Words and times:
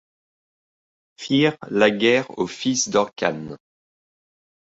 Firent 1.19 1.59
la 1.69 1.91
guerre 1.91 2.35
aux 2.39 2.47
fils 2.47 2.89
d’Orcan 2.89 3.55